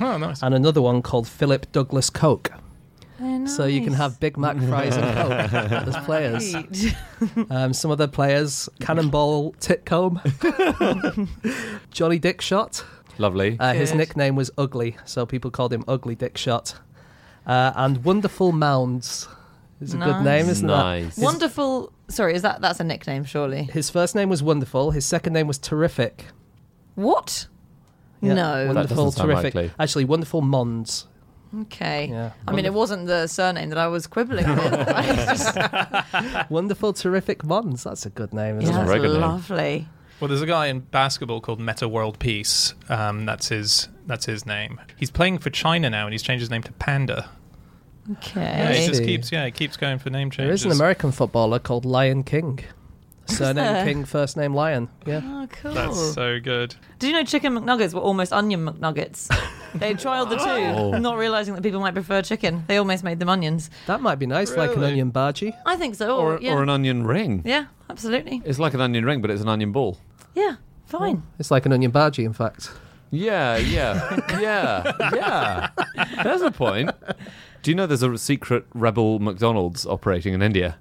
[0.00, 0.42] oh, nice.
[0.42, 2.50] and another one called Philip Douglas Coke.
[3.20, 5.52] Oh, So you can have Big Mac fries and Coke
[5.88, 6.54] as players.
[6.54, 7.50] Right.
[7.50, 10.20] Um, some other players: Cannonball Titcomb,
[11.90, 12.84] Johnny Dickshot.
[13.18, 13.56] Lovely.
[13.58, 16.74] Uh, his nickname was Ugly, so people called him Ugly Dickshot.
[17.48, 19.26] Uh, and Wonderful Mounds
[19.80, 20.24] is a good Nice.
[20.24, 20.72] name, isn't it?
[20.72, 21.16] nice.
[21.16, 21.22] that?
[21.24, 21.92] Wonderful.
[22.08, 23.24] Sorry, is that that's a nickname?
[23.24, 23.64] Surely.
[23.64, 24.90] His first name was Wonderful.
[24.92, 26.26] His second name was Terrific.
[26.94, 27.46] What?
[28.20, 28.66] Yeah, No.
[28.66, 29.54] That Wonderful, doesn't sound terrific.
[29.54, 29.70] likely.
[29.78, 31.06] Actually, Wonderful Monds.
[31.62, 32.08] Okay.
[32.10, 32.32] Yeah.
[32.46, 34.72] I mean, it wasn't the surname that I was quibbling with.
[34.72, 35.06] right?
[35.08, 37.84] It's just- Wonderful, terrific Monds.
[37.84, 38.86] That's a good name, isn't yeah, a it?
[38.88, 39.20] that's good name.
[39.22, 39.88] lovely.
[40.20, 42.74] Well, there's a guy in basketball called Meta World Peace.
[42.88, 43.88] Um, that's his.
[44.06, 44.80] That's his name.
[44.96, 47.30] He's playing for China now, and he's changed his name to Panda.
[48.08, 48.86] Yeah, he Okay.
[48.88, 49.30] just keeps.
[49.32, 50.60] Yeah, it keeps going for name There changes.
[50.60, 52.60] is an American footballer called Lion King.
[53.26, 53.84] Surname?
[53.86, 54.88] King, first name Lion.
[55.04, 55.20] Yeah.
[55.22, 55.74] Oh, cool.
[55.74, 56.74] That's so good.
[56.98, 59.28] Did you know chicken McNuggets were almost onion McNuggets?
[59.74, 60.44] they trialed the two,
[60.94, 60.98] Oh.
[60.98, 62.64] not realizing that people might prefer chicken.
[62.68, 63.68] They almost made them onions.
[63.86, 65.52] That might be nice, like an onion bhaji.
[65.66, 66.16] I think so.
[66.16, 66.54] or, yeah.
[66.54, 67.42] or an onion ring.
[67.44, 68.40] yeah, absolutely.
[68.46, 69.98] It's like an onion ring, but it's an onion ball.
[70.34, 71.22] Yeah, fine.
[71.38, 72.70] It's like an onion bhaji, in fact.
[73.10, 75.68] Yeah, yeah, yeah, yeah.
[76.22, 76.90] There's a point.
[77.62, 80.76] Do you know there's a secret rebel McDonald's operating in India?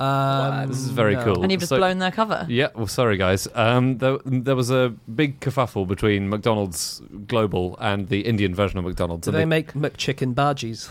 [0.00, 1.24] Um, This is very no.
[1.24, 1.42] cool.
[1.42, 2.46] And you've just So- blown their cover.
[2.48, 3.46] Yeah, well, sorry guys.
[3.54, 8.86] Um, there, there was a big kerfuffle between McDonald's Global and the Indian version of
[8.86, 9.26] McDonald's.
[9.26, 10.88] Do and they make McChicken bhajis?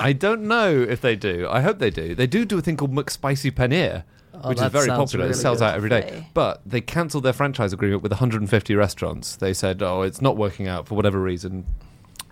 [0.00, 1.46] I don't know if they do.
[1.50, 2.14] I hope they do.
[2.14, 4.04] They do do a thing called McSpicy Paneer,
[4.42, 5.24] Oh, which is very popular.
[5.24, 6.02] really it sells out every day.
[6.02, 6.28] Lovely.
[6.34, 9.36] But they cancelled their franchise agreement with 150 restaurants.
[9.36, 11.66] They said, "Oh, it's not working out for whatever reason."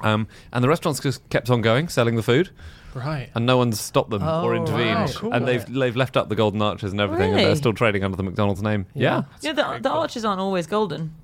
[0.01, 2.51] Um, and the restaurants just kept on going, selling the food,
[2.95, 3.31] Right.
[3.35, 4.95] and no one's stopped them Oh, or intervened.
[4.97, 5.15] right.
[5.15, 5.33] Cool.
[5.33, 8.17] And they've they've left up the golden arches and everything, and they're still trading under
[8.17, 8.87] the McDonald's name.
[8.95, 9.23] Yeah.
[9.41, 11.15] Yeah, Yeah, the, the arches aren't always golden.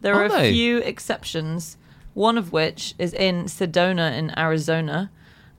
[0.00, 0.52] There are Aren't a they?
[0.52, 1.76] few exceptions.
[2.14, 5.10] One of which is in Sedona in Arizona,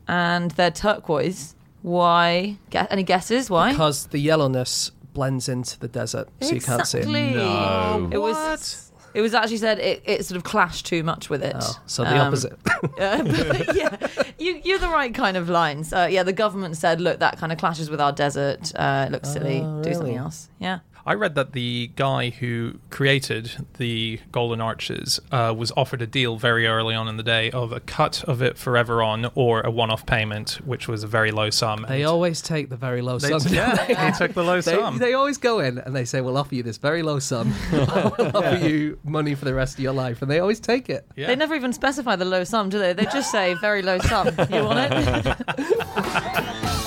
[0.08, 1.55] and they're turquoise.
[1.82, 2.58] Why?
[2.72, 3.50] Gue- any guesses?
[3.50, 3.72] Why?
[3.72, 7.02] Because the yellowness blends into the desert, so you can't see it.
[7.08, 7.34] Exactly.
[7.36, 8.10] No.
[8.12, 8.88] It was.
[9.13, 11.56] It was actually said it, it sort of clashed too much with it.
[11.60, 12.58] Oh, so the Um, opposite.
[13.00, 13.98] Uh, but yeah,
[14.38, 15.91] you, you're the right kind of lines.
[15.91, 18.72] Uh, yeah, the government said, look, that kind of clashes with our desert.
[18.76, 19.62] Uh, it looks silly.
[19.63, 20.48] Oh, Do something else.
[20.60, 20.80] Yeah.
[21.06, 26.36] I read that the guy who created the Golden Arches uh, was offered a deal
[26.38, 29.72] very early on in the day of a cut of it forever on or a
[29.72, 31.86] one off payment, which was a very low sum.
[31.88, 33.52] They And always take the very low they, sum.
[33.52, 35.00] yeah, he took the low They, sum.
[35.00, 37.56] they always go in and they say, "We'll offer you this very low sum.
[37.72, 37.89] we'll
[38.38, 41.06] offer you money for the rest of your life," and they always take it.
[41.16, 41.28] yeah.
[41.28, 42.94] They never even specify the low sum, do they?
[42.94, 44.28] They just say very low sum.
[44.52, 45.36] You want it?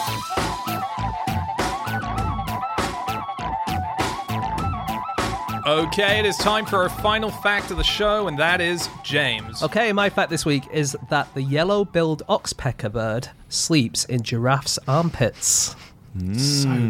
[5.65, 9.63] Okay, it is time for our final fact of the show, and that is James.
[9.63, 15.77] Okay, my fact this week is that the yellow-billed oxpecker bird sleeps in giraffes' armpits.
[16.19, 16.37] Mm.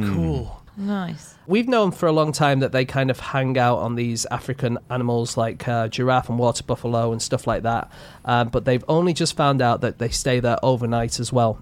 [0.07, 0.63] So cool.
[0.79, 1.32] nice.
[1.47, 4.79] We've known for a long time that they kind of hang out on these African
[4.89, 7.91] animals like uh, giraffe and water buffalo and stuff like that,
[8.25, 11.61] um, but they've only just found out that they stay there overnight as well.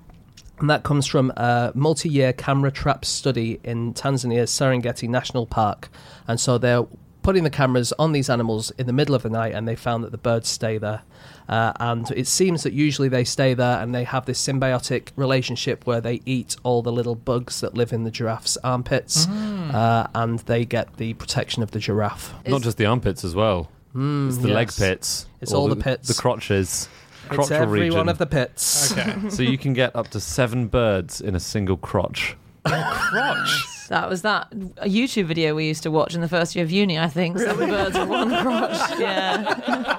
[0.58, 5.88] And that comes from a multi year camera trap study in Tanzania's Serengeti National Park.
[6.28, 6.84] And so they're
[7.22, 10.04] putting the cameras on these animals in the middle of the night, and they found
[10.04, 11.02] that the birds stay there.
[11.48, 15.84] Uh, and it seems that usually they stay there and they have this symbiotic relationship
[15.84, 20.38] where they eat all the little bugs that live in the giraffe's armpits, uh, and
[20.40, 22.32] they get the protection of the giraffe.
[22.46, 23.68] Not just the armpits as well.
[23.94, 25.26] it's the leg pits.
[25.40, 26.08] It's all the pits.
[26.08, 26.88] The crotches.
[27.32, 27.98] It's every region.
[27.98, 28.92] one of the pits.
[28.92, 29.28] Okay.
[29.30, 32.36] so you can get up to seven birds in a single crotch.
[32.64, 33.64] Crotch.
[33.90, 34.46] That was that
[34.78, 37.38] a YouTube video we used to watch in the first year of uni, I think.
[37.38, 38.98] Seven birds in one crotch.
[39.00, 39.96] Yeah.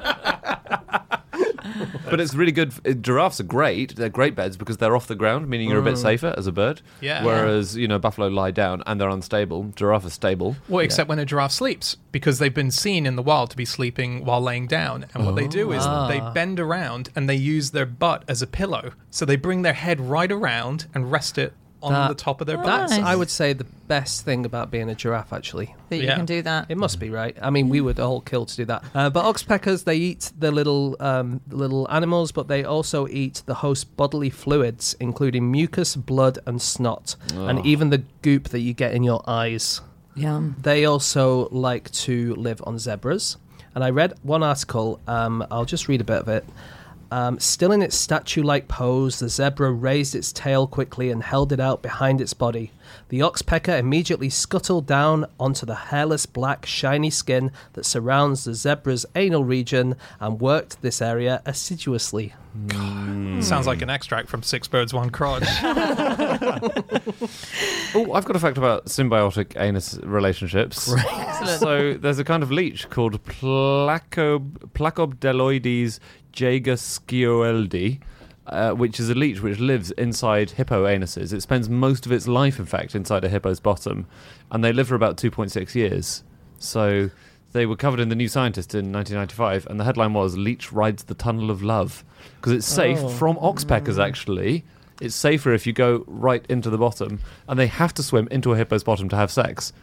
[2.10, 2.74] But it's really good.
[2.86, 3.96] uh, Giraffes are great.
[3.96, 6.52] They're great beds because they're off the ground, meaning you're a bit safer as a
[6.52, 6.82] bird.
[7.00, 7.24] Yeah.
[7.24, 9.72] Whereas, you know, buffalo lie down and they're unstable.
[9.78, 10.58] Giraffe is stable.
[10.68, 13.64] Well, except when a giraffe sleeps, because they've been seen in the wild to be
[13.64, 15.06] sleeping while laying down.
[15.14, 16.10] And what they do is Ah.
[16.10, 18.92] they bend around and they use their butt as a pillow.
[19.10, 22.48] So they bring their head right around and rest it on That- the top of
[22.48, 22.66] their butt.
[22.66, 23.04] That's, Nice.
[23.04, 25.76] I would say, the best thing about being a giraffe, actually.
[25.90, 26.16] That you Yeah.
[26.16, 26.68] can do that.
[26.70, 27.36] It must be right.
[27.42, 28.84] I mean, we would all kill to do that.
[28.96, 33.56] Uh, but oxpeckers, they eat the little um, little animals, but they also eat the
[33.56, 38.94] host bodily fluids, including mucus, blood, and snot, and even the goop that you get
[38.94, 39.82] in your eyes.
[40.16, 40.56] Yum.
[40.62, 43.38] They also like to live on zebras.
[43.74, 46.46] And I read one article, um, I'll just read a bit of it.
[47.12, 51.52] Um, still in its statue like pose, the zebra raised its tail quickly and held
[51.52, 52.72] it out behind its body.
[53.10, 59.06] The oxpecker immediately scuttled down onto the hairless black shiny skin that surrounds the zebra's
[59.16, 62.34] anal region and worked this area assiduously.
[63.42, 65.44] Sounds like an extract from Six Birds, One Crotch.
[67.94, 70.90] Oh, I've got a fact about symbiotic anus relationships.
[70.94, 71.60] Excellent.
[71.60, 76.00] So there's a kind of leech called Placob, Placobdelloides
[76.34, 78.00] jaegerskioeldi,
[78.48, 81.34] uh, which is a leech which lives inside hippo anuses.
[81.34, 84.08] It spends most of its life, in fact, inside a hippo's bottom,
[84.52, 86.24] and they live for about 2.6 years.
[86.60, 87.10] So
[87.54, 91.04] they were covered in the New Scientist in 1995, and the headline was "Leech rides
[91.04, 92.04] the tunnel of love"
[92.38, 93.10] because it's safe Oh.
[93.10, 93.98] from oxpeckers.
[94.04, 94.64] Actually,
[95.00, 98.54] it's safer if you go right into the bottom, and they have to swim into
[98.54, 99.74] a hippo's bottom to have sex.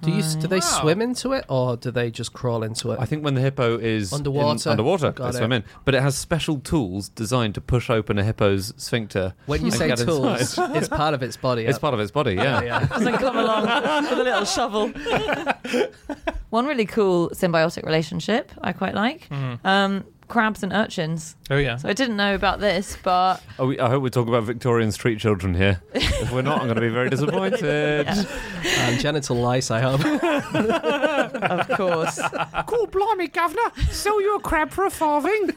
[0.00, 0.80] Do you do they Wow.
[0.80, 2.98] swim into it or do they just crawl into it?
[3.00, 4.70] I think when the hippo is in- Underwater.
[4.70, 5.40] underwater, Got they it.
[5.40, 5.64] swim in.
[5.84, 9.34] But it has special tools designed to push open a hippo's sphincter.
[9.46, 10.76] when you and say get tools, inside.
[10.76, 11.64] it's part of its body.
[11.64, 11.80] It's yeah.
[11.80, 12.62] part of its body, yeah.
[12.62, 12.86] yeah.
[12.86, 13.62] Doesn't come along
[14.04, 14.92] with a little shovel.
[16.50, 19.28] One really cool symbiotic relationship I quite like
[19.64, 21.34] um, crabs and urchins.
[21.50, 21.76] Oh, yeah.
[21.76, 24.92] So I didn't know about this, but Oh, we, I hope we talk about Victorian
[24.92, 25.80] street children here.
[25.94, 28.06] if we're not, I'm going to be very disappointed.
[28.58, 28.88] Yeah.
[28.90, 30.04] And genital lice, I hope.
[30.54, 32.20] of course.
[32.66, 33.70] Cool, blimey, governor.
[33.90, 35.50] Sell you a crab for a farthing.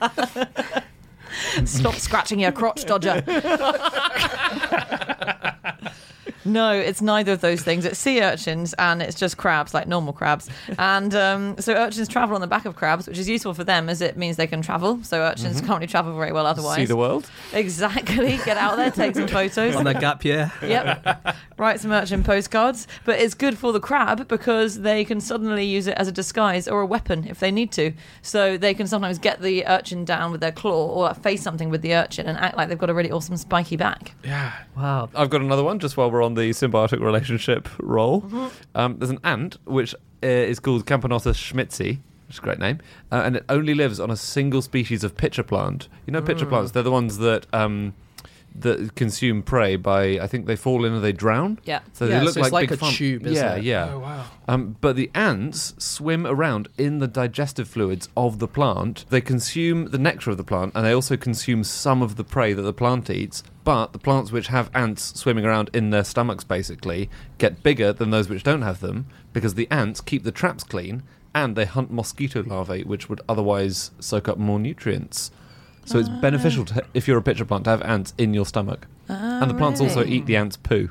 [1.65, 3.23] Stop scratching your crotch, Dodger.
[6.45, 7.85] No, it's neither of those things.
[7.85, 10.49] It's sea urchins and it's just crabs, like normal crabs.
[10.79, 13.89] And um, so urchins travel on the back of crabs, which is useful for them
[13.89, 15.03] as it means they can travel.
[15.03, 16.77] So urchins can't really travel very well otherwise.
[16.77, 17.29] See the world.
[17.53, 18.37] Exactly.
[18.45, 19.75] Get out there, take some photos.
[19.75, 20.51] On a gap year.
[20.61, 21.35] Yep.
[21.61, 22.87] Write some urchin postcards.
[23.05, 26.67] But it's good for the crab because they can suddenly use it as a disguise
[26.67, 27.93] or a weapon if they need to.
[28.23, 31.69] So they can sometimes get the urchin down with their claw or like, face something
[31.69, 34.15] with the urchin and act like they've got a really awesome spiky back.
[34.23, 34.51] Yeah.
[34.75, 35.09] Wow.
[35.13, 38.21] I've got another one just while we're on the symbiotic relationship roll.
[38.23, 38.47] Mm-hmm.
[38.73, 39.93] Um, there's an ant which
[40.23, 42.79] uh, is called Camponotus schmitzi, which is a great name,
[43.11, 45.89] uh, and it only lives on a single species of pitcher plant.
[46.07, 46.25] You know, Mm.
[46.25, 47.45] pitcher plants, they're the ones that.
[47.53, 47.93] Um,
[48.55, 51.59] that consume prey by I think they fall in and they drown.
[51.63, 51.79] Yeah.
[51.93, 53.63] So Yeah, they look so it's like, like big a fun- tube, isn't yeah, it?
[53.63, 54.25] Yeah, Oh, wow.
[54.47, 59.05] Um, but the ants swim around in the digestive fluids of the plant.
[59.09, 62.53] They consume the nectar of the plant, and they also consume some of the prey
[62.53, 63.43] that the plant eats.
[63.63, 68.09] But the plants which have ants swimming around in their stomachs, basically, get bigger than
[68.09, 71.91] those which don't have them because the ants keep the traps clean and they hunt
[71.91, 75.31] mosquito larvae, which would otherwise soak up more nutrients.
[75.91, 78.87] So it's beneficial to, if you're a pitcher plant to have ants in your stomach.
[79.09, 80.89] and the plants also eat the oh, ants' poo.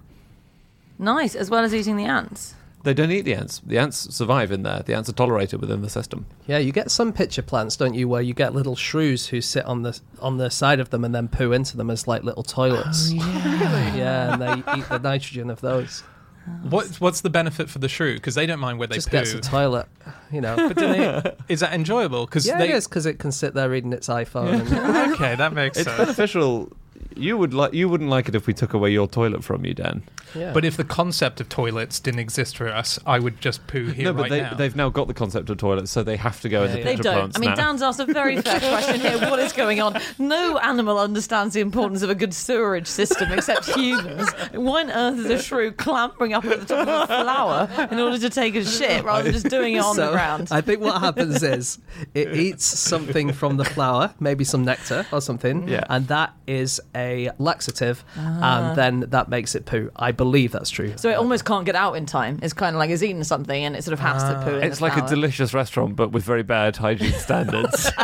[0.98, 2.54] Nice, as well as eating the ants.
[2.82, 3.60] They don't eat the ants.
[3.64, 4.82] The ants survive in there.
[4.84, 6.26] The ants are tolerated within the system.
[6.46, 9.64] Yeah, you get some pitcher plants, don't you, where you get little shrews who sit
[9.64, 12.42] on the on the side of them and then poo into them as like little
[12.42, 13.12] toilets.
[13.14, 13.80] Oh, really?
[13.98, 16.02] Yeah, and they eat the nitrogen of those.
[16.62, 18.14] What's what's the benefit for the shrew?
[18.14, 19.18] Because they don't mind where they Just poo.
[19.18, 19.86] gets a toilet,
[20.30, 20.56] you know.
[20.56, 22.26] but do they, is that enjoyable?
[22.26, 24.60] Because yeah, they it is because it can sit there reading its iPhone.
[24.60, 25.98] And, okay, that makes It's sense.
[25.98, 26.70] beneficial.
[27.16, 29.74] You would like you wouldn't like it if we took away your toilet from you,
[29.74, 30.02] Dan.
[30.34, 30.52] Yeah.
[30.52, 34.04] But if the concept of toilets didn't exist for us, I would just poo here
[34.04, 34.54] no, but right they, now.
[34.54, 36.78] they've now got the concept of toilets, so they have to go in Yeah, the
[36.78, 36.84] yeah.
[36.84, 37.14] They don't.
[37.14, 37.56] plants I mean, now.
[37.56, 39.18] Dan's asked a very fair question here.
[39.28, 40.00] What is going on?
[40.20, 44.30] No animal understands the importance of a good sewerage system except humans.
[44.52, 47.98] Why on earth is a shrew clambering up at the top of a flower in
[47.98, 50.48] order to take a shit rather than just doing it on the ground?
[50.52, 51.78] I think what happens is
[52.14, 55.82] it eats something from the flower, maybe some nectar or something, Yeah.
[55.88, 58.68] and that is a laxative, Ah.
[58.70, 59.90] and then that makes it poo.
[59.96, 60.92] I believe that's true.
[60.96, 62.38] So it almost can't get out in time.
[62.42, 64.64] It's kind of like it's eaten something and it sort of has to poo in
[64.64, 67.90] It's the like a delicious restaurant, but with very bad hygiene standards.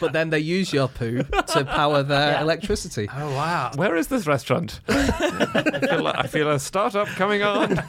[0.00, 2.40] but then they use your poo to power their Yeah.
[2.42, 3.08] electricity.
[3.14, 3.70] oh wow!
[3.74, 4.80] Where is this restaurant?
[4.88, 7.82] I, feel like, I feel a startup coming on.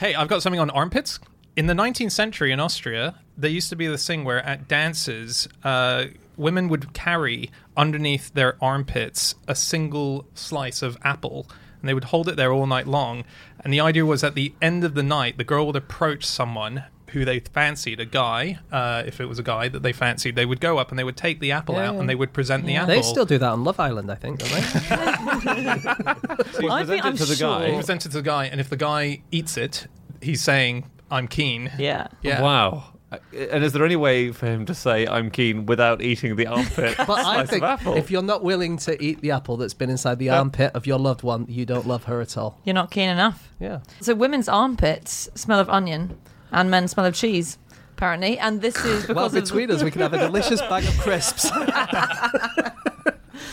[0.00, 1.18] Hey, I've got something on armpits.
[1.56, 5.48] In the 19th century in Austria, there used to be this thing where at dances,
[5.64, 6.04] uh,
[6.36, 11.46] women would carry underneath their armpits a single slice of apple,
[11.80, 13.24] and they would hold it there all night long.
[13.60, 16.84] And the idea was at the end of the night, the girl would approach someone
[17.10, 20.44] who they fancied, a guy, uh, if it was a guy that they fancied, they
[20.44, 22.66] would go up and they would take the apple Yeah, out and they would present
[22.66, 22.88] the apple.
[22.94, 24.60] They still do that on Love Island, I think, don't they?
[26.60, 27.74] You I present it to the sure- guy.
[27.74, 29.86] present it to the guy, and if the guy eats it,
[30.20, 31.70] he's saying, I'm keen.
[31.78, 32.08] Yeah.
[32.22, 32.42] Yeah.
[32.42, 32.92] Wow.
[33.12, 36.48] Uh, and is there any way for him to say I'm keen without eating the
[36.48, 37.94] armpit But I think of apple?
[37.94, 40.98] if you're not willing to eat the apple that's been inside the armpit of your
[40.98, 42.60] loved one, you don't love her at all.
[42.64, 43.52] You're not keen enough.
[43.60, 43.78] Yeah.
[44.00, 46.18] So women's armpits smell of onion
[46.50, 47.58] and men smell of cheese,
[47.96, 48.38] apparently.
[48.40, 50.98] And this is because Well, of between us, we can have a delicious bag of
[50.98, 51.48] crisps.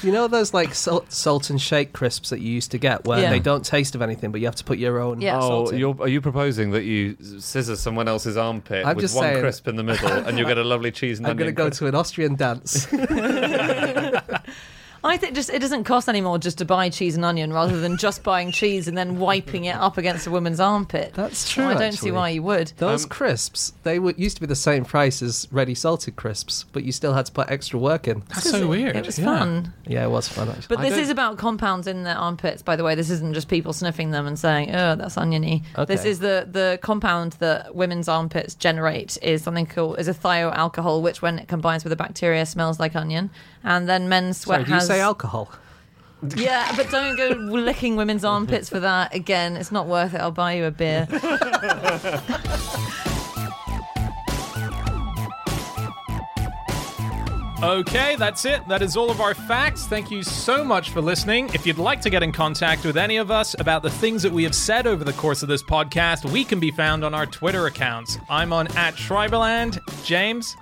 [0.03, 3.19] you know those like salt, salt and shake crisps that you used to get where
[3.21, 3.29] Yeah.
[3.29, 5.39] they don't taste of anything, but you have to put your own Yeah.
[5.41, 5.77] Oh, in?
[5.77, 9.39] you're, are you proposing that you scissor someone else's armpit I'm with just one saying-
[9.41, 11.69] crisp in the middle and you get a lovely cheese and I'm going to onion
[11.69, 11.79] go crisp?
[11.79, 12.87] to an Austrian dance.
[15.05, 17.79] I think just it doesn't cost any more just to buy cheese and onion rather
[17.79, 21.13] than just buying cheese and then wiping it up against a woman's armpit.
[21.13, 21.65] That's true.
[21.65, 21.97] I don't actually.
[21.97, 22.71] see why you would.
[22.77, 26.65] Those Um, crisps, they were, used to be the same price as ready salted crisps,
[26.71, 28.23] but you still had to put extra work in.
[28.29, 28.95] That's so weird.
[28.95, 29.25] It was yeah.
[29.25, 29.73] fun.
[29.85, 30.65] Yeah, it was fun actually.
[30.69, 32.95] But I this don't- is about compounds in their armpits, by the way.
[32.95, 35.63] This isn't just people sniffing them and saying, oh, that's oniony.
[35.87, 41.01] This is the, the compound that women's armpits generate is something called is a thioalcohol,
[41.01, 43.29] which when it combines with a bacteria smells like onion.
[43.63, 45.51] And then men's sweat Sorry, do you has say alcohol?
[46.37, 49.13] Yeah, but don't go licking women's armpits for that.
[49.13, 50.21] Again, it's not worth it.
[50.21, 51.05] I'll buy you a beer.
[57.63, 58.67] Okay, that's it.
[58.67, 59.85] That is all of our facts.
[59.85, 61.49] Thank you so much for listening.
[61.53, 64.33] If you'd like to get in contact with any of us about the things that
[64.33, 67.25] we have said over the course of this podcast, we can be found on our
[67.25, 68.17] Twitter accounts.
[68.29, 70.57] I'm on at Schreiberland, James,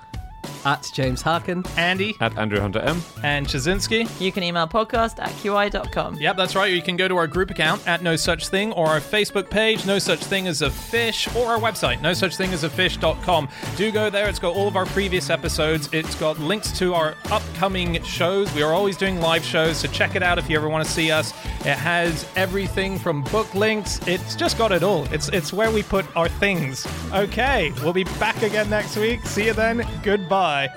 [0.66, 1.64] At James Harkin.
[1.78, 3.02] Andy, At Andrew Hunter M.
[3.24, 4.10] and Ptaszynski.
[4.22, 6.16] You can email podcast at qi.com.
[6.16, 6.72] Yep, that's right.
[6.72, 9.50] Or you can go to our group account at No Such Thing or our Facebook
[9.50, 12.70] page, No Such Thing as a Fish, or our website, No Such Thing as a
[12.70, 13.50] Fish.com.
[13.76, 14.30] Do go there.
[14.30, 15.90] It's got all of our previous episodes.
[15.92, 18.54] It's got links to our upcoming shows.
[18.54, 20.92] We are always doing live shows, so check it out if you ever want to
[20.92, 21.32] see us.
[21.62, 24.00] It has everything from book links.
[24.08, 25.06] It's just got it all.
[25.14, 26.86] It's it's where we put our things.
[27.14, 29.26] Okay, we'll be back again next week.
[29.26, 29.88] See you then.
[30.32, 30.72] Goodbye.